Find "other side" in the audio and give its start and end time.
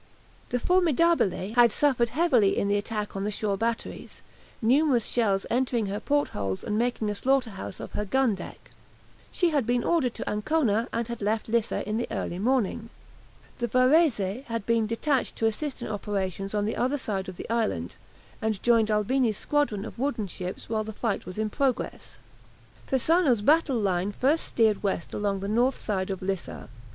16.77-17.29